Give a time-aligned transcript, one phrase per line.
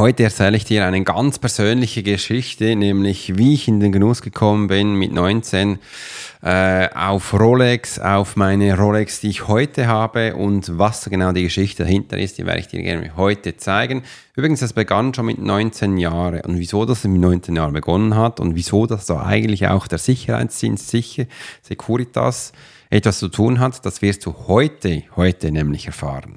[0.00, 4.66] Heute erzähle ich dir eine ganz persönliche Geschichte, nämlich wie ich in den Genuss gekommen
[4.66, 5.78] bin mit 19
[6.42, 11.82] äh, auf Rolex, auf meine Rolex, die ich heute habe und was genau die Geschichte
[11.82, 14.02] dahinter ist, die werde ich dir gerne heute zeigen.
[14.34, 18.40] Übrigens, das begann schon mit 19 Jahren und wieso das mit 19 Jahren begonnen hat
[18.40, 21.26] und wieso das so eigentlich auch der Sicherheitsdienst sicher,
[21.60, 22.54] Securitas
[22.88, 26.36] etwas zu tun hat, das wirst du heute, heute nämlich erfahren.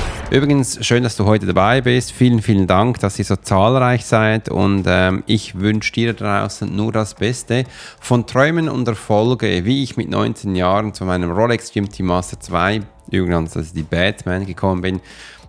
[0.31, 2.13] Übrigens, schön, dass du heute dabei bist.
[2.13, 6.93] Vielen, vielen Dank, dass ihr so zahlreich seid und ähm, ich wünsche dir draußen nur
[6.93, 7.65] das Beste.
[7.99, 12.79] Von Träumen und Erfolge, wie ich mit 19 Jahren zu meinem Rolex GMT Master 2,
[13.11, 15.01] übrigens, also die Batman gekommen bin,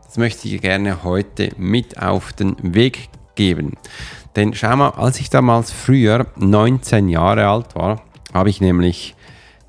[0.04, 3.74] das möchte ich gerne heute mit auf den Weg geben.
[4.34, 8.02] Denn schau mal, als ich damals früher 19 Jahre alt war,
[8.34, 9.14] habe ich nämlich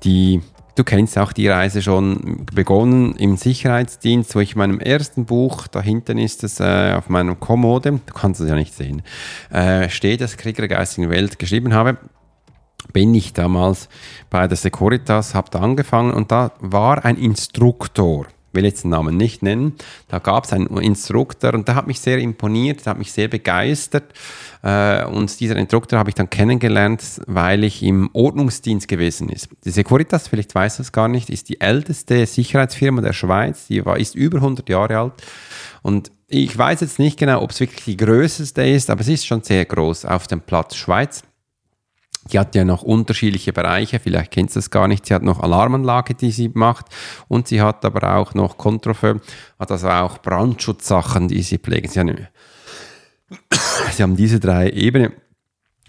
[0.02, 0.40] die
[0.76, 5.68] Du kennst auch die Reise schon begonnen im Sicherheitsdienst, wo ich in meinem ersten Buch,
[5.68, 9.02] da hinten ist es äh, auf meinem Kommode, du kannst es ja nicht sehen,
[9.50, 11.98] äh, steht, dass Krieger der geistigen Welt geschrieben habe.
[12.92, 13.88] Bin ich damals
[14.30, 19.16] bei der Securitas, habe da angefangen und da war ein Instruktor, will jetzt den Namen
[19.16, 19.74] nicht nennen.
[20.08, 23.28] Da gab es einen Instruktor und der hat mich sehr imponiert, der hat mich sehr
[23.28, 24.12] begeistert.
[24.62, 29.48] Äh, und dieser Instruktor habe ich dann kennengelernt, weil ich im Ordnungsdienst gewesen ist.
[29.64, 33.66] Die Securitas, vielleicht weiß das gar nicht, ist die älteste Sicherheitsfirma der Schweiz.
[33.66, 35.12] Die war, ist über 100 Jahre alt.
[35.82, 39.26] Und ich weiß jetzt nicht genau, ob es wirklich die größte ist, aber es ist
[39.26, 41.22] schon sehr groß auf dem Platz Schweiz.
[42.32, 45.06] Die hat ja noch unterschiedliche Bereiche, vielleicht kennst du es gar nicht.
[45.06, 46.86] Sie hat noch Alarmanlage, die sie macht
[47.28, 49.16] und sie hat aber auch noch Kontrofeu,
[49.58, 51.88] hat also auch Brandschutzsachen, die sie pflegen.
[51.88, 52.16] Sie haben,
[53.92, 55.12] sie haben diese drei Ebenen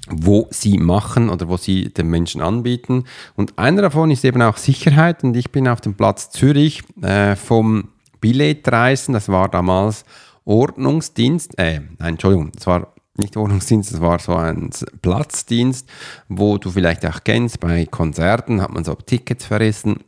[0.08, 3.06] wo sie machen oder wo sie den Menschen anbieten.
[3.36, 5.24] Und einer davon ist eben auch Sicherheit.
[5.24, 7.90] Und ich bin auf dem Platz Zürich äh, vom
[8.22, 10.06] Billetreisen, das war damals
[10.46, 14.70] Ordnungsdienst, äh, nein, Entschuldigung, das war nicht Wohnungsdienst, das war so ein
[15.02, 15.90] Platzdienst,
[16.28, 20.04] wo du vielleicht auch kennst, bei Konzerten hat man so Tickets verrissen.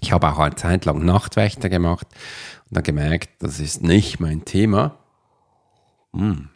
[0.00, 2.06] Ich habe auch eine Zeit lang Nachtwächter gemacht
[2.68, 4.96] und dann gemerkt, das ist nicht mein Thema.
[6.12, 6.48] Mm.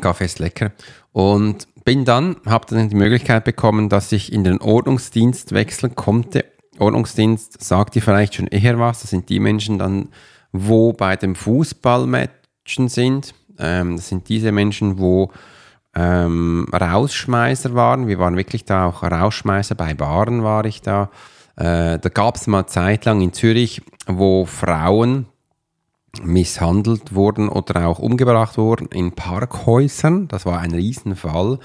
[0.00, 0.72] Kaffee ist lecker.
[1.12, 6.44] Und bin dann, habe dann die Möglichkeit bekommen, dass ich in den Ordnungsdienst wechseln konnte.
[6.78, 9.00] Ordnungsdienst sagt dir vielleicht schon eher was.
[9.00, 10.10] Das sind die Menschen dann,
[10.52, 15.30] wo bei dem Fußballmatchen sind ähm, das sind diese Menschen, wo
[15.94, 18.06] ähm, Rausschmeißer waren.
[18.06, 19.74] Wir waren wirklich da auch Rausschmeißer.
[19.74, 21.10] Bei Baren war ich da.
[21.56, 25.26] Äh, da gab es mal Zeit lang in Zürich, wo Frauen
[26.22, 30.28] misshandelt wurden oder auch umgebracht wurden in Parkhäusern.
[30.28, 31.58] Das war ein Riesenfall.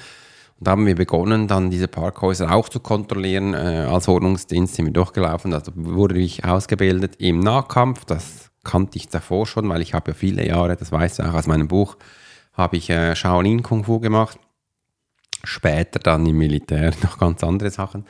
[0.62, 3.54] Und da haben wir begonnen, dann diese Parkhäuser auch zu kontrollieren.
[3.54, 5.54] Äh, als Ordnungsdienst sind wir durchgelaufen.
[5.54, 8.06] Also wurde ich ausgebildet im Nahkampf.
[8.06, 11.34] Das kannte ich davor schon, weil ich habe ja viele Jahre, das weißt du auch
[11.34, 11.98] aus meinem Buch,
[12.54, 14.38] habe ich äh, Shaolin Kung Fu gemacht.
[15.44, 18.06] Später dann im Militär noch ganz andere Sachen.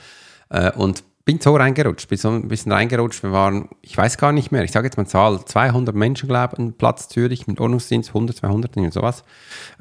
[0.49, 3.23] Äh, und bin so reingerutscht, bin so ein bisschen reingerutscht.
[3.23, 6.55] Wir waren, ich weiß gar nicht mehr, ich sage jetzt mal Zahl, 200 Menschen, glaube
[6.57, 9.23] ich, Platz Zürich mit Ordnungsdienst, 100, 200 und sowas.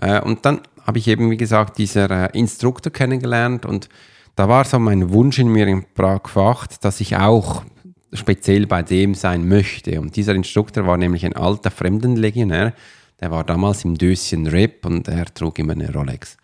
[0.01, 3.89] Äh, und dann habe ich eben, wie gesagt, dieser äh, Instruktor kennengelernt und
[4.37, 7.63] da war so mein Wunsch in mir in Prag gefacht, dass ich auch
[8.13, 10.01] speziell bei dem sein möchte.
[10.01, 12.75] Und dieser Instruktor war nämlich ein alter Fremdenlegionär,
[13.21, 16.39] der war damals im Döschen Rep und er trug immer eine Rolex.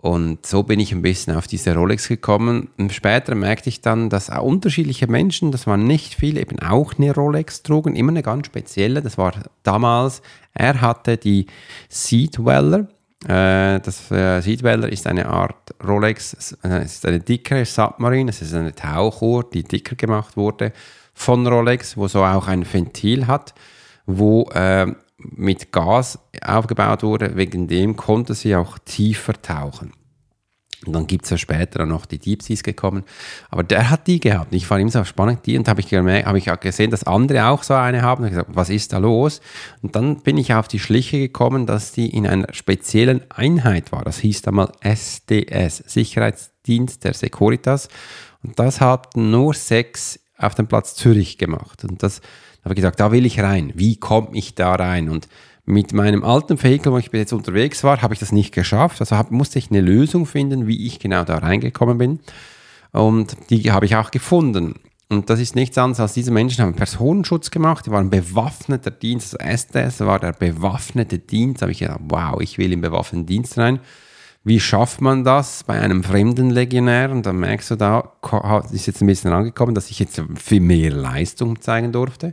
[0.00, 2.70] Und so bin ich ein bisschen auf diese Rolex gekommen.
[2.78, 7.12] Und später merkte ich dann, dass unterschiedliche Menschen, das waren nicht viele, eben auch eine
[7.12, 9.02] Rolex trugen, immer eine ganz spezielle.
[9.02, 9.32] Das war
[9.64, 10.22] damals,
[10.54, 11.46] er hatte die
[11.88, 12.86] Seedweller.
[13.26, 18.42] Äh, das äh, Seedweller ist eine Art Rolex, äh, es ist eine dickere Submarine, es
[18.42, 20.72] ist eine Tauchuhr, die dicker gemacht wurde
[21.14, 23.52] von Rolex, wo so auch ein Ventil hat,
[24.06, 24.48] wo
[25.18, 29.92] mit Gas aufgebaut wurde, wegen dem konnte sie auch tiefer tauchen.
[30.86, 33.02] Und dann gibt es ja später noch die Deep Seas gekommen.
[33.50, 34.54] Aber der hat die gehabt.
[34.54, 35.58] Ich fand immer so spannend, die.
[35.58, 38.22] Und habe ich, hab ich gesehen, dass andere auch so eine haben.
[38.22, 39.40] Und gesagt, was ist da los?
[39.82, 44.04] Und dann bin ich auf die Schliche gekommen, dass die in einer speziellen Einheit war.
[44.04, 47.88] Das hieß damals SDS, Sicherheitsdienst der Securitas.
[48.44, 51.82] Und das hat nur sechs auf dem Platz Zürich gemacht.
[51.84, 52.20] Und das
[52.62, 53.72] habe ich gesagt, da will ich rein.
[53.74, 55.08] Wie komme ich da rein?
[55.08, 55.28] Und
[55.68, 59.00] mit meinem alten Vehikel, wo ich jetzt unterwegs war, habe ich das nicht geschafft.
[59.00, 62.20] Also hab, musste ich eine Lösung finden, wie ich genau da reingekommen bin.
[62.92, 64.76] Und die habe ich auch gefunden.
[65.10, 69.40] Und das ist nichts anderes als diese Menschen haben Personenschutz gemacht, die waren bewaffneter Dienst,
[69.40, 71.60] also SDS war der bewaffnete Dienst.
[71.60, 73.80] Da habe ich gedacht, wow, ich will im bewaffneten Dienst rein
[74.48, 77.10] wie schafft man das bei einem fremden Legionär?
[77.10, 78.12] Und dann merkst du, da
[78.72, 82.32] ist jetzt ein bisschen angekommen, dass ich jetzt viel mehr Leistung zeigen durfte.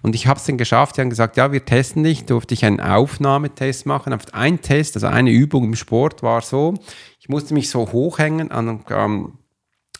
[0.00, 0.96] Und ich habe es dann geschafft.
[0.96, 2.24] Die haben gesagt, ja, wir testen dich.
[2.24, 4.16] Durfte ich einen Aufnahmetest machen.
[4.32, 6.74] Ein Test, also eine Übung im Sport war so,
[7.20, 9.32] ich musste mich so hochhängen an ähm,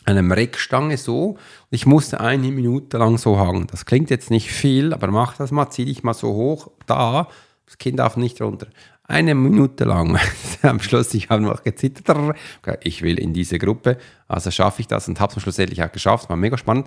[0.05, 1.37] einem Reckstange so.
[1.69, 3.67] Ich musste eine Minute lang so hangen.
[3.67, 7.27] Das klingt jetzt nicht viel, aber mach das mal, zieh dich mal so hoch, da,
[7.65, 8.67] das Kind darf nicht runter.
[9.09, 10.19] Eine Minute lang.
[10.61, 12.37] Am Schluss, ich habe noch gezittert.
[12.83, 13.97] Ich will in diese Gruppe,
[14.27, 16.29] also schaffe ich das und habe es schlussendlich auch geschafft.
[16.29, 16.85] War mega spannend.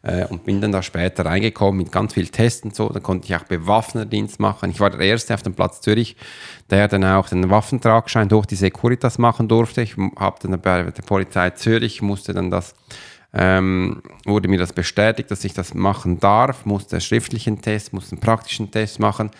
[0.00, 2.26] Äh, und bin dann da später reingekommen mit ganz viel
[2.64, 2.88] und so.
[2.88, 4.70] Dann konnte ich auch Bewaffnetendienst machen.
[4.70, 6.16] Ich war der Erste auf dem Platz Zürich,
[6.70, 9.82] der dann auch den Waffentragschein durch die Securitas machen durfte.
[9.82, 12.74] Ich habe dann bei der Polizei Zürich, musste dann das
[13.34, 18.12] ähm, wurde mir das bestätigt, dass ich das machen darf, musste einen schriftlichen Test, musste
[18.12, 19.30] einen praktischen Test machen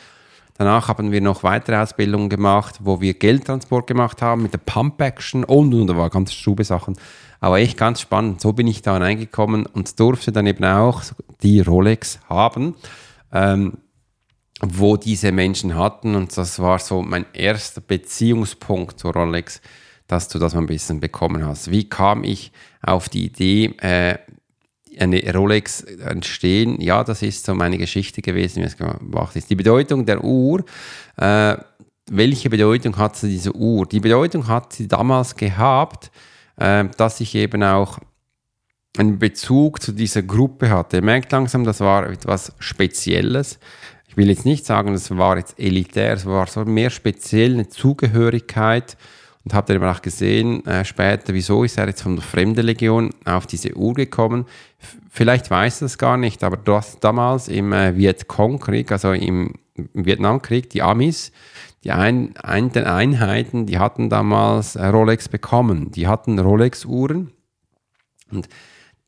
[0.58, 5.00] Danach haben wir noch weitere Ausbildungen gemacht, wo wir Geldtransport gemacht haben mit der Pump
[5.00, 6.96] Action und, und da war ganz Stube Sachen.
[7.38, 8.40] Aber echt ganz spannend.
[8.40, 11.02] So bin ich da reingekommen und durfte dann eben auch
[11.42, 12.74] die Rolex haben,
[13.32, 13.78] ähm,
[14.60, 16.16] wo diese Menschen hatten.
[16.16, 19.60] Und das war so mein erster Beziehungspunkt zur Rolex,
[20.08, 21.70] dass du das mal ein bisschen bekommen hast.
[21.70, 22.50] Wie kam ich
[22.82, 24.18] auf die Idee, äh,
[24.98, 29.50] eine Rolex entstehen, ja, das ist so meine Geschichte gewesen, wie es gemacht ist.
[29.50, 30.64] Die Bedeutung der Uhr,
[31.16, 31.56] äh,
[32.10, 33.86] welche Bedeutung hat sie diese Uhr?
[33.86, 36.10] Die Bedeutung hat sie damals gehabt,
[36.56, 37.98] äh, dass ich eben auch
[38.96, 40.96] einen Bezug zu dieser Gruppe hatte.
[40.96, 43.58] Ihr merkt langsam, das war etwas Spezielles.
[44.08, 47.68] Ich will jetzt nicht sagen, das war jetzt elitär, es war so mehr speziell eine
[47.68, 48.96] Zugehörigkeit
[49.48, 53.46] und habe dann auch gesehen, äh, später, wieso ist er jetzt von der Fremdenlegion auf
[53.46, 54.44] diese Uhr gekommen.
[55.08, 60.04] Vielleicht weiß er es gar nicht, aber das damals im äh, Vietcong-Krieg, also im, im
[60.04, 61.32] Vietnamkrieg, die Amis,
[61.82, 65.92] die ein, ein, Einheiten, die hatten damals äh, Rolex bekommen.
[65.92, 67.32] Die hatten Rolex-Uhren
[68.30, 68.50] und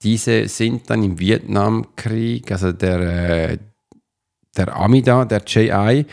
[0.03, 3.59] diese sind dann im Vietnamkrieg, also der, äh,
[4.57, 6.07] der Amida, der JI,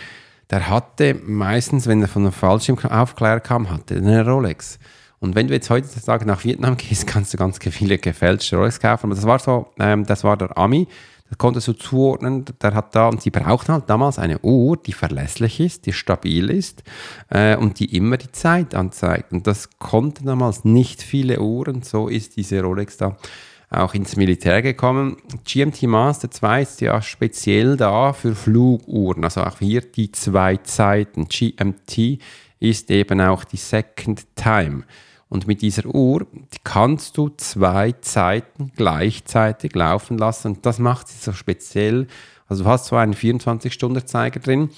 [0.50, 4.80] der hatte meistens, wenn er von einem Fallschirmaufklärer kam, hatte eine Rolex.
[5.20, 9.08] Und wenn du jetzt heutzutage nach Vietnam gehst, kannst du ganz viele gefälschte Rolex kaufen.
[9.08, 10.88] Aber das war so, ähm, das war der Ami,
[11.30, 14.94] das konntest du zuordnen, der hat da, und sie brauchten halt damals eine Uhr, die
[14.94, 16.84] verlässlich ist, die stabil ist
[17.30, 19.34] äh, und die immer die Zeit anzeigt.
[19.34, 23.18] Und das konnten damals nicht viele Uhren, so ist diese Rolex da
[23.70, 25.18] auch ins Militär gekommen.
[25.46, 31.28] GMT Master 2 ist ja speziell da für Fluguhren, also auch hier die zwei Zeiten.
[31.28, 32.20] GMT
[32.60, 34.84] ist eben auch die Second Time.
[35.30, 36.26] Und mit dieser Uhr
[36.64, 40.54] kannst du zwei Zeiten gleichzeitig laufen lassen.
[40.54, 42.08] Und das macht sie so speziell.
[42.48, 44.70] Also du hast so einen 24-Stunden-Zeiger drin,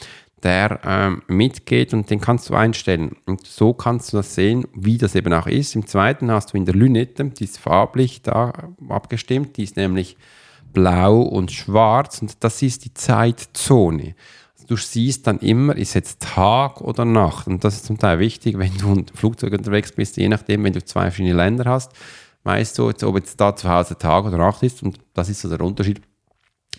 [0.43, 3.15] der ähm, mitgeht und den kannst du einstellen.
[3.25, 5.75] Und so kannst du das sehen, wie das eben auch ist.
[5.75, 8.53] Im zweiten hast du in der Lünette, die ist farblich da
[8.87, 10.17] abgestimmt, die ist nämlich
[10.73, 14.15] blau und schwarz und das ist die Zeitzone.
[14.55, 18.19] Also du siehst dann immer, ist jetzt Tag oder Nacht und das ist zum Teil
[18.19, 21.91] wichtig, wenn du im Flugzeug unterwegs bist, je nachdem, wenn du zwei verschiedene Länder hast,
[22.43, 25.49] weißt du, ob jetzt da zu Hause Tag oder Nacht ist und das ist so
[25.49, 26.01] der Unterschied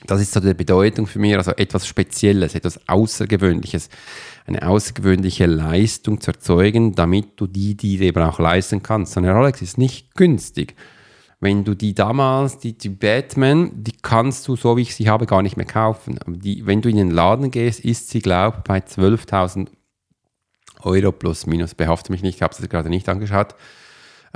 [0.07, 3.89] das ist so die Bedeutung für mich, also etwas Spezielles, etwas Außergewöhnliches,
[4.47, 9.13] eine außergewöhnliche Leistung zu erzeugen, damit du die, die eben auch leisten kannst.
[9.13, 10.75] So eine Rolex ist nicht günstig.
[11.39, 15.27] Wenn du die damals, die, die Batman, die kannst du, so wie ich sie habe,
[15.27, 16.19] gar nicht mehr kaufen.
[16.27, 19.69] Die, wenn du in den Laden gehst, ist sie, glaube ich, bei 12.000
[20.83, 21.75] Euro plus minus.
[21.75, 23.55] Behafte mich nicht, ich habe es gerade nicht angeschaut.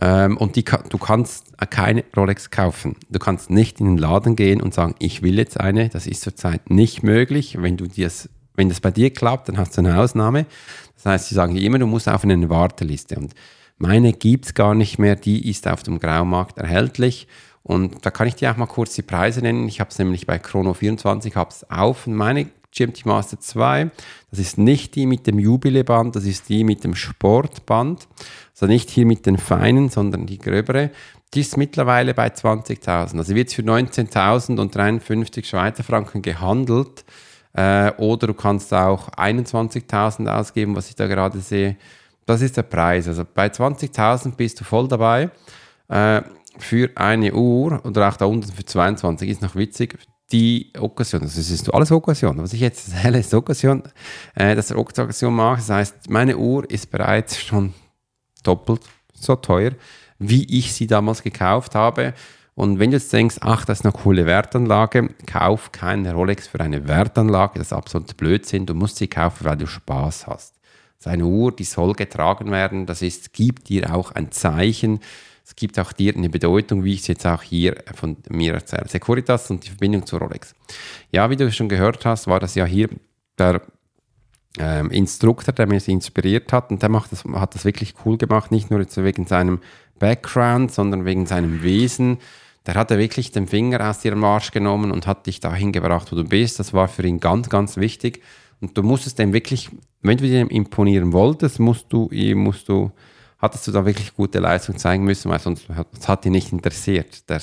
[0.00, 2.96] Ähm, und die, du kannst keine Rolex kaufen.
[3.10, 5.88] Du kannst nicht in den Laden gehen und sagen, ich will jetzt eine.
[5.88, 7.58] Das ist zurzeit nicht möglich.
[7.60, 10.46] Wenn, du dies, wenn das bei dir klappt, dann hast du eine Ausnahme.
[10.96, 13.16] Das heißt, sie sagen immer, du musst auf eine Warteliste.
[13.16, 13.34] Und
[13.78, 15.16] meine gibt es gar nicht mehr.
[15.16, 17.28] Die ist auf dem Graumarkt erhältlich.
[17.62, 19.68] Und da kann ich dir auch mal kurz die Preise nennen.
[19.68, 22.06] Ich habe es nämlich bei Chrono24 hab's auf.
[22.06, 23.90] Und meine GMT Master 2.
[24.34, 28.08] Das ist nicht die mit dem Jubileband, das ist die mit dem Sportband.
[28.52, 30.90] Also nicht hier mit den feinen, sondern die gröbere.
[31.34, 33.16] Die ist mittlerweile bei 20.000.
[33.16, 37.04] Also wird für 19.053 Schweizer Franken gehandelt.
[37.52, 41.76] Äh, oder du kannst auch 21.000 ausgeben, was ich da gerade sehe.
[42.26, 43.06] Das ist der Preis.
[43.06, 45.30] Also bei 20.000 bist du voll dabei.
[45.86, 46.22] Äh,
[46.58, 49.96] für eine Uhr oder auch da unten für 22 ist noch witzig.
[50.32, 52.38] Die Okkasion, das ist alles Okkasion.
[52.38, 53.82] Was ich jetzt erzähle, ist Okkasion,
[54.34, 55.60] äh, dass er Okkasion macht.
[55.60, 57.74] Das heißt, meine Uhr ist bereits schon
[58.42, 59.72] doppelt so teuer,
[60.18, 62.14] wie ich sie damals gekauft habe.
[62.54, 66.60] Und wenn du jetzt denkst, ach, das ist eine coole Wertanlage, kauf keine Rolex für
[66.60, 68.64] eine Wertanlage, das ist absolut Blödsinn.
[68.64, 70.54] Du musst sie kaufen, weil du Spaß hast.
[70.98, 75.00] Seine Uhr, die soll getragen werden, das ist, gibt dir auch ein Zeichen,
[75.44, 78.88] es gibt auch dir eine Bedeutung, wie ich es jetzt auch hier von mir erzähle.
[78.88, 80.54] Securitas und die Verbindung zu Rolex.
[81.12, 82.88] Ja, wie du schon gehört hast, war das ja hier
[83.38, 83.60] der
[84.58, 88.52] ähm, Instruktor, der mich inspiriert hat und der macht das, hat das wirklich cool gemacht,
[88.52, 89.60] nicht nur jetzt wegen seinem
[89.98, 92.18] Background, sondern wegen seinem Wesen.
[92.66, 96.16] Der hat wirklich den Finger aus ihrem Arsch genommen und hat dich dahin gebracht, wo
[96.16, 96.58] du bist.
[96.58, 98.22] Das war für ihn ganz, ganz wichtig.
[98.62, 99.68] Und du musstest dem wirklich,
[100.00, 102.90] wenn du ihm imponieren wolltest, musst du, musst du
[103.38, 106.52] hattest du da wirklich gute Leistung zeigen müssen, weil sonst hat, das hat ihn nicht
[106.52, 107.28] interessiert.
[107.28, 107.40] Der,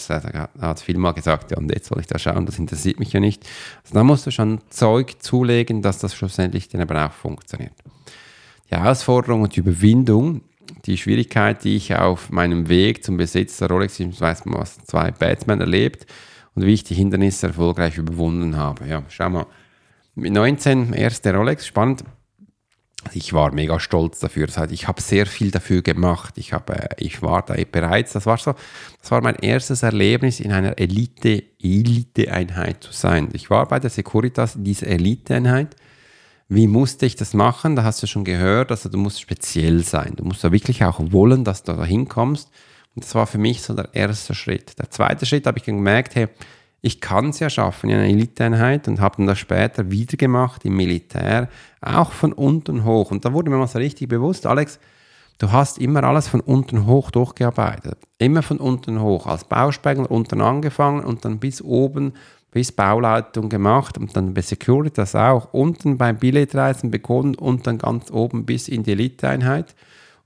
[0.60, 3.46] hat vielmal gesagt, ja, und jetzt soll ich da schauen, das interessiert mich ja nicht.
[3.84, 7.74] Also da musst du schon Zeug zulegen, dass das schlussendlich dann aber auch funktioniert.
[8.70, 10.42] Die Herausforderung und die Überwindung,
[10.86, 16.06] die Schwierigkeit, die ich auf meinem Weg zum Besitz der Rolex 2 Batman erlebt
[16.56, 18.88] und wie ich die Hindernisse erfolgreich überwunden habe.
[18.88, 19.46] Ja, schau mal.
[20.16, 22.04] Mit 19 erste Rolex, spannend
[23.14, 24.48] ich war mega stolz dafür.
[24.48, 26.38] Das heißt, ich habe sehr viel dafür gemacht.
[26.38, 28.54] Ich, habe, äh, ich war da bereits, das war so,
[29.00, 33.30] das war mein erstes Erlebnis, in einer Elite, Elite-Einheit zu sein.
[33.34, 35.76] Ich war bei der Securitas in dieser Elite-Einheit.
[36.48, 37.76] Wie musste ich das machen?
[37.76, 40.14] Da hast du schon gehört, also du musst speziell sein.
[40.18, 42.50] Du musst da wirklich auch wollen, dass du da hinkommst.
[42.94, 44.78] Und das war für mich so der erste Schritt.
[44.78, 46.28] Der zweite Schritt habe ich gemerkt, hey,
[46.82, 50.66] ich kann es ja schaffen in einer Eliteeinheit und habe dann das später wieder gemacht
[50.66, 51.48] im Militär,
[51.80, 53.12] auch von unten hoch.
[53.12, 54.80] Und da wurde mir mal so richtig bewusst, Alex,
[55.38, 58.00] du hast immer alles von unten hoch durchgearbeitet.
[58.18, 59.28] Immer von unten hoch.
[59.28, 62.14] Als Bauspengler unten angefangen und dann bis oben,
[62.50, 65.54] bis Bauleitung gemacht und dann bei Securitas auch.
[65.54, 69.76] Unten beim Billetreisen begonnen und dann ganz oben bis in die Eliteeinheit.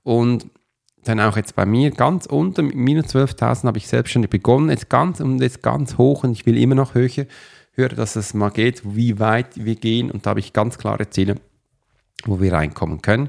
[0.04, 0.46] Und
[1.08, 5.20] dann auch jetzt bei mir ganz unten, minus 12.000 habe ich selbstständig begonnen, jetzt ganz
[5.20, 7.26] und jetzt ganz hoch und ich will immer noch höher,
[7.72, 11.08] höre, dass es mal geht, wie weit wir gehen und da habe ich ganz klare
[11.10, 11.36] Ziele,
[12.24, 13.28] wo wir reinkommen können,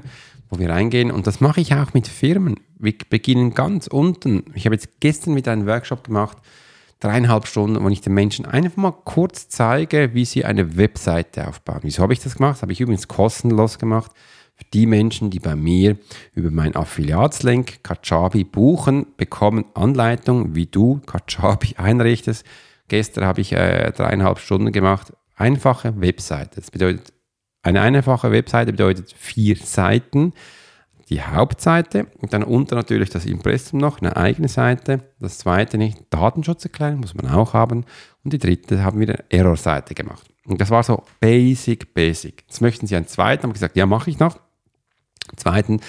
[0.50, 2.56] wo wir reingehen und das mache ich auch mit Firmen.
[2.78, 4.44] Wir beginnen ganz unten.
[4.54, 6.38] Ich habe jetzt gestern wieder einen Workshop gemacht,
[7.00, 11.80] dreieinhalb Stunden, wo ich den Menschen einfach mal kurz zeige, wie sie eine Webseite aufbauen.
[11.82, 12.56] Wieso habe ich das gemacht?
[12.56, 14.10] Das habe ich übrigens kostenlos gemacht
[14.72, 15.96] die Menschen, die bei mir
[16.34, 22.44] über meinen Affiliatslink Kajabi buchen, bekommen Anleitung, wie du Kajabi einrichtest.
[22.88, 25.12] Gestern habe ich äh, dreieinhalb Stunden gemacht.
[25.36, 26.56] Einfache Webseite.
[26.56, 27.12] Das bedeutet,
[27.62, 30.32] eine einfache Webseite bedeutet vier Seiten.
[31.10, 35.00] Die Hauptseite und dann unter natürlich das Impressum noch, eine eigene Seite.
[35.20, 37.86] Das zweite nicht, Datenschutzerklärung muss man auch haben.
[38.24, 40.28] Und die dritte haben wir eine Error-Seite gemacht.
[40.44, 42.44] Und das war so basic, basic.
[42.46, 44.38] Jetzt möchten sie einen zweiten, haben gesagt, ja, mache ich noch.
[45.36, 45.82] Zweitens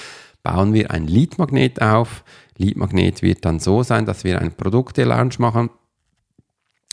[0.44, 2.24] bauen wir ein Lead-Magnet auf.
[2.58, 5.70] Lead-Magnet wird dann so sein, dass wir einen Produkte-Lounge machen.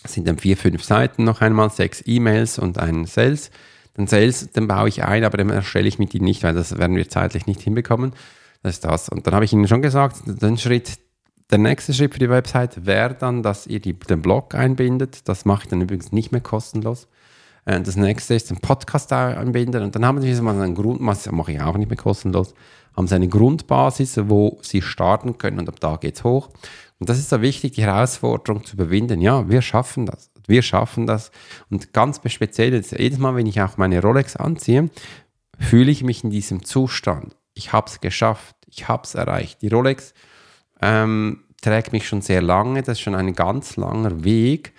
[0.02, 3.50] Das sind dann vier, fünf Seiten noch einmal, sechs E-Mails und einen Sales.
[3.96, 6.78] Den Sales, den baue ich ein, aber den erstelle ich mit Ihnen nicht, weil das
[6.78, 8.12] werden wir zeitlich nicht hinbekommen.
[8.62, 9.08] Das ist das.
[9.08, 10.98] Und dann habe ich Ihnen schon gesagt, den Schritt,
[11.50, 15.28] der nächste Schritt für die Website wäre dann, dass ihr die, den Blog einbindet.
[15.28, 17.08] Das mache ich dann übrigens nicht mehr kostenlos.
[17.66, 21.30] Äh, das nächste ist ein Podcast anbinden und dann haben sie mal einen Grund, das
[21.30, 22.54] mache ich auch nicht mehr kostenlos,
[22.96, 26.48] haben sie eine Grundbasis, wo sie starten können und ab da geht es hoch.
[26.98, 29.20] Und das ist so wichtig, die Herausforderung zu überwinden.
[29.20, 30.30] Ja, wir schaffen das.
[30.46, 31.30] Wir schaffen das.
[31.68, 34.88] Und ganz speziell, jedes Mal, wenn ich auch meine Rolex anziehe,
[35.58, 37.36] fühle ich mich in diesem Zustand.
[37.52, 38.56] Ich habe es geschafft.
[38.66, 39.60] Ich habe es erreicht.
[39.60, 40.14] Die Rolex
[40.80, 42.80] ähm, trägt mich schon sehr lange.
[42.82, 44.72] Das ist schon ein ganz langer Weg.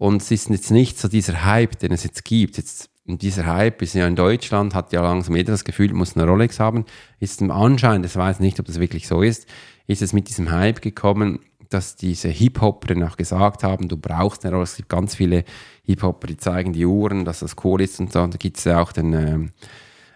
[0.00, 2.56] Und es ist jetzt nicht so dieser Hype, den es jetzt gibt.
[2.56, 6.26] Jetzt, dieser Hype ist ja in Deutschland, hat ja langsam jeder das Gefühl, muss eine
[6.26, 6.86] Rolex haben.
[7.18, 9.46] Ist im Anschein, das weiß nicht, ob das wirklich so ist,
[9.86, 14.54] ist es mit diesem Hype gekommen, dass diese Hip-Hopper auch gesagt haben, du brauchst eine
[14.54, 14.70] Rolex.
[14.70, 15.44] Es gibt ganz viele
[15.82, 18.22] Hip-Hopper, die zeigen die Uhren, dass das cool ist und so.
[18.22, 19.50] Und da gibt es ja auch den, ähm,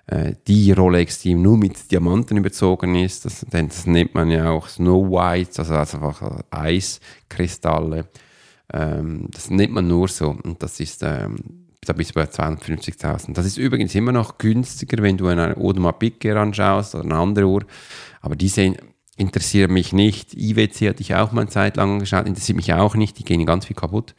[0.06, 3.26] äh, die Rolex, die nur mit Diamanten überzogen ist.
[3.26, 8.08] Das, das nennt man ja auch Snow White, also einfach Eiskristalle.
[8.72, 13.34] Ähm, das nennt man nur so und das ist ähm, da bist du bei 250.000.
[13.34, 17.46] Das ist übrigens immer noch günstiger, wenn du eine Audemars Piguet anschaust oder eine andere
[17.46, 17.64] Uhr.
[18.20, 18.74] Aber diese
[19.16, 20.34] interessieren mich nicht.
[20.34, 23.18] IWC hatte ich auch mal eine Zeit lang angeschaut, interessiert mich auch nicht.
[23.18, 24.14] Die gehen ganz viel kaputt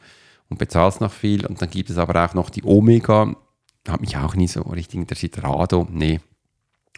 [0.48, 1.44] und bezahlst noch viel.
[1.46, 3.34] Und dann gibt es aber auch noch die Omega.
[3.88, 5.42] Hat mich auch nie so richtig interessiert.
[5.42, 6.20] Rado, nee.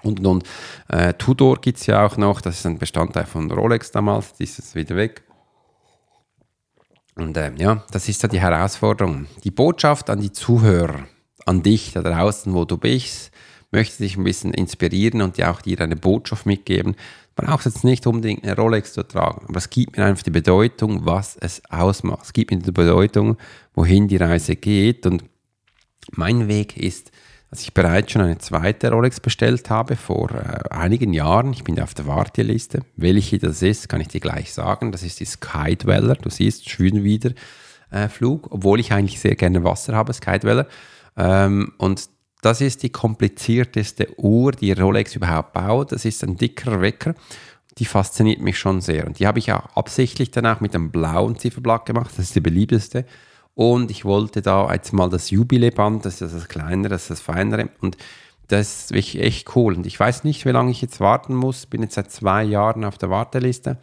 [0.02, 0.43] Und nun,
[0.88, 2.40] äh, Tudor gibt es ja auch noch.
[2.40, 4.33] Das ist ein Bestandteil von Rolex damals.
[4.38, 5.25] Das ist wieder weg.
[7.19, 9.27] Und äh, ja, das ist ja die Herausforderung.
[9.43, 11.09] Die Botschaft an die Zuhörer,
[11.47, 13.33] an dich da draußen, wo du bist,
[13.73, 16.95] möchte dich ein bisschen inspirieren und dir auch dir eine Botschaft mitgeben.
[17.35, 20.31] Du brauchst jetzt nicht unbedingt eine Rolex zu tragen, aber es gibt mir einfach die
[20.31, 22.23] Bedeutung, was es ausmacht.
[22.23, 23.37] Es gibt mir die Bedeutung,
[23.75, 25.05] wohin die Reise geht.
[25.05, 25.25] Und
[26.13, 27.11] mein Weg ist,
[27.50, 31.52] dass ich bereits schon eine zweite Rolex bestellt habe vor äh, einigen Jahren.
[31.52, 32.81] Ich bin auf der Warteliste.
[32.97, 34.93] Welche das ist, kann ich dir gleich sagen.
[34.93, 36.14] Das ist die Sky Dweller.
[36.14, 37.31] Du siehst, schön wieder
[37.90, 40.67] äh, Flug, obwohl ich eigentlich sehr gerne Wasser habe, Sky Dweller.
[41.17, 42.11] Ähm, und
[42.43, 45.93] das ist die komplizierteste Uhr, die Rolex überhaupt baut.
[45.93, 47.14] Das ist ein dicker Wecker.
[47.78, 49.07] Die fasziniert mich schon sehr.
[49.07, 52.11] Und die habe ich auch absichtlich danach mit einem blauen Zifferblatt gemacht.
[52.17, 53.07] Das ist die beliebteste.
[53.59, 57.21] Und ich wollte da jetzt mal das Jubileband, das ist das kleinere, das ist das
[57.21, 57.71] feinere.
[57.81, 57.97] Und
[58.47, 59.75] das ist echt cool.
[59.75, 61.67] Und ich weiß nicht, wie lange ich jetzt warten muss.
[61.67, 63.79] Bin jetzt seit zwei Jahren auf der Warteliste.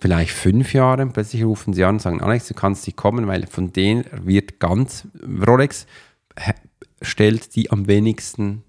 [0.00, 1.06] Vielleicht fünf Jahre.
[1.06, 4.58] Plötzlich rufen sie an und sagen, Alex, du kannst nicht kommen, weil von denen wird
[4.58, 5.06] ganz
[5.46, 5.86] Rolex
[7.00, 8.64] stellt die am wenigsten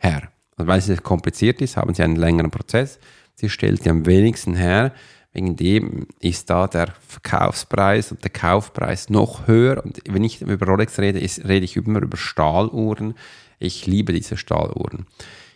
[0.00, 0.32] her.
[0.56, 2.98] Also weil es kompliziert ist, haben sie einen längeren Prozess.
[3.36, 4.92] Sie stellt die am wenigsten her.
[5.32, 9.82] Wegen dem ist da der Verkaufspreis und der Kaufpreis noch höher.
[9.82, 13.14] Und wenn ich über Rolex rede, ist, rede ich immer über Stahluhren.
[13.58, 15.06] Ich liebe diese Stahluhren.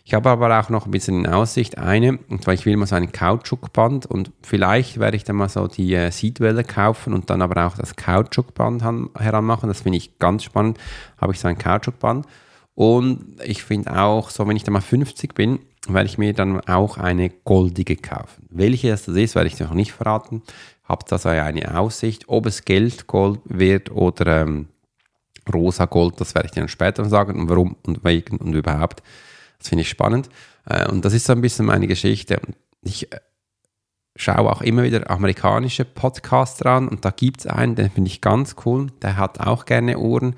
[0.07, 2.85] Ich habe aber auch noch ein bisschen in Aussicht eine, und zwar ich will mal
[2.85, 7.29] so ein Kautschukband und vielleicht werde ich dann mal so die äh, Seedwelle kaufen und
[7.29, 9.67] dann aber auch das Kautschukband heranmachen.
[9.67, 10.77] Das finde ich ganz spannend.
[11.19, 12.25] Habe ich so ein Kautschukband.
[12.73, 15.59] Und ich finde auch, so wenn ich dann mal 50 bin,
[15.93, 18.47] werde ich mir dann auch eine goldige kaufen.
[18.49, 20.41] Welche das ist, werde ich noch nicht verraten.
[20.83, 24.67] Habt also eine Aussicht, ob es Geld Gold wird oder ähm,
[25.53, 29.03] rosa Gold, das werde ich dir dann später sagen und warum und wegen und überhaupt.
[29.59, 30.29] Das finde ich spannend.
[30.65, 32.39] Äh, und das ist so ein bisschen meine Geschichte.
[32.81, 33.19] Ich äh,
[34.15, 38.21] schaue auch immer wieder amerikanische Podcasts an und da gibt es einen, den finde ich
[38.21, 38.87] ganz cool.
[39.01, 40.35] Der hat auch gerne Uhren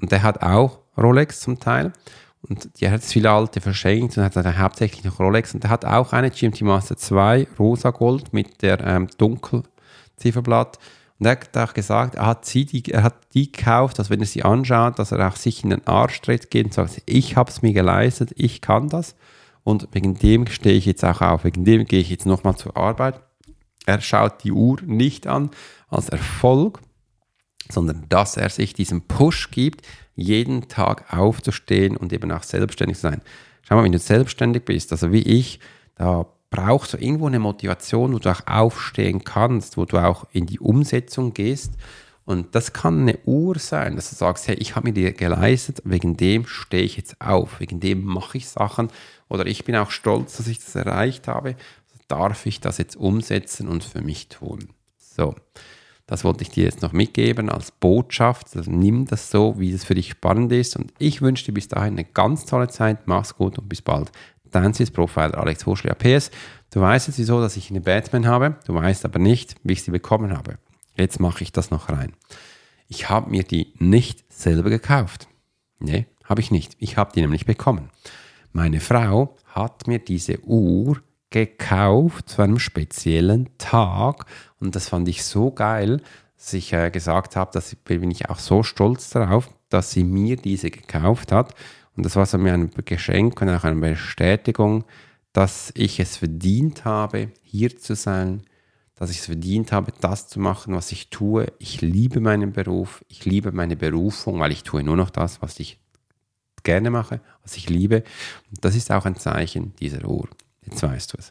[0.00, 1.92] und der hat auch Rolex zum Teil.
[2.42, 5.54] Und die hat viele alte verschenkt und hat dann hauptsächlich noch Rolex.
[5.54, 10.78] Und der hat auch eine GMT Master 2 rosa Gold mit der ähm, Dunkelzifferblatt.
[11.18, 14.20] Und er hat auch gesagt, er hat, sie die, er hat die gekauft, dass wenn
[14.20, 17.36] er sie anschaut, dass er auch sich in den Arsch tritt geht und sagt, ich
[17.36, 19.14] habe es mir geleistet, ich kann das.
[19.62, 22.74] Und wegen dem stehe ich jetzt auch auf, wegen dem gehe ich jetzt nochmal zur
[22.74, 23.20] Arbeit.
[23.84, 25.50] Er schaut die Uhr nicht an
[25.88, 26.80] als Erfolg,
[27.70, 29.86] sondern dass er sich diesen Push gibt,
[30.20, 33.22] jeden Tag aufzustehen und eben auch selbstständig zu sein.
[33.62, 35.60] Schau mal, wenn du selbstständig bist, also wie ich,
[35.96, 40.46] da brauchst du irgendwo eine Motivation, wo du auch aufstehen kannst, wo du auch in
[40.46, 41.72] die Umsetzung gehst.
[42.24, 45.82] Und das kann eine Uhr sein, dass du sagst, hey, ich habe mir die geleistet,
[45.84, 48.88] wegen dem stehe ich jetzt auf, wegen dem mache ich Sachen
[49.28, 51.56] oder ich bin auch stolz, dass ich das erreicht habe,
[52.08, 54.70] darf ich das jetzt umsetzen und für mich tun.
[54.98, 55.34] So,
[56.10, 58.56] das wollte ich dir jetzt noch mitgeben als Botschaft.
[58.56, 60.74] Also nimm das so, wie es für dich spannend ist.
[60.74, 63.06] Und ich wünsche dir bis dahin eine ganz tolle Zeit.
[63.06, 64.10] Mach's gut und bis bald.
[64.50, 66.32] Dein Profile Alex Horschler PS.
[66.72, 68.56] Du weißt jetzt wieso, dass ich eine Batman habe.
[68.66, 70.58] Du weißt aber nicht, wie ich sie bekommen habe.
[70.96, 72.12] Jetzt mache ich das noch rein.
[72.88, 75.28] Ich habe mir die nicht selber gekauft.
[75.78, 76.74] Nee, habe ich nicht.
[76.80, 77.88] Ich habe die nämlich bekommen.
[78.52, 84.26] Meine Frau hat mir diese Uhr gekauft zu einem speziellen Tag
[84.58, 86.02] und das fand ich so geil,
[86.36, 90.04] dass ich äh, gesagt habe, dass ich, bin ich auch so stolz darauf, dass sie
[90.04, 91.54] mir diese gekauft hat
[91.96, 94.84] und das war so mir ein Geschenk und auch eine Bestätigung,
[95.32, 98.42] dass ich es verdient habe, hier zu sein,
[98.94, 101.46] dass ich es verdient habe, das zu machen, was ich tue.
[101.58, 105.58] Ich liebe meinen Beruf, ich liebe meine Berufung, weil ich tue nur noch das, was
[105.60, 105.78] ich
[106.64, 108.02] gerne mache, was ich liebe.
[108.50, 110.28] Und das ist auch ein Zeichen dieser Uhr.
[110.66, 111.28] Jetzt weißt du es.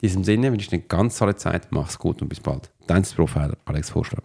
[0.00, 1.68] In diesem Sinne wünsche ich eine ganz tolle Zeit.
[1.70, 2.70] Mach's gut und bis bald.
[2.86, 4.24] Dein Profiler Alex Vorschlag.